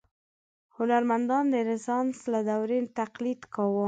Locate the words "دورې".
2.49-2.79